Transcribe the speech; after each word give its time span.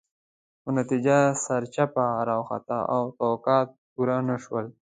خو 0.61 0.69
نتیجه 0.79 1.17
سرچپه 1.43 2.05
راوخته 2.29 2.77
او 2.93 3.03
توقعات 3.19 3.69
پوره 3.91 4.17
نه 4.27 4.35
شول. 4.43 4.65